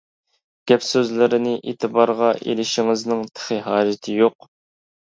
گەپ 0.71 0.85
سۆزلىرىنى 0.91 1.53
ئېتىبارغا 1.73 2.33
ئېلىشىڭىزنىڭ 2.41 3.23
تېخى 3.37 3.63
ھاجىتى 3.71 4.23
يوق. 4.25 4.55